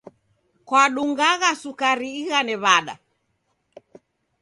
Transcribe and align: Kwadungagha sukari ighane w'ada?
Kwadungagha 0.67 1.51
sukari 1.61 2.09
ighane 2.21 2.55
w'ada? 2.63 2.95